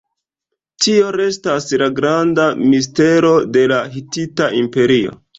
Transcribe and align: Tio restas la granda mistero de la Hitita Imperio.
Tio 0.83 1.09
restas 1.15 1.67
la 1.81 1.89
granda 1.99 2.45
mistero 2.71 3.29
de 3.57 3.67
la 3.73 3.77
Hitita 3.97 4.49
Imperio. 4.63 5.13